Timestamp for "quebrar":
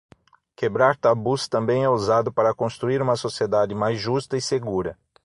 0.55-0.97